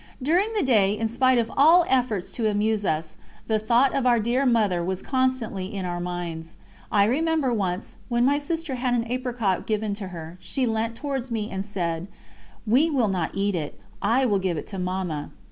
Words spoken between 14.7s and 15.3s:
Mamma."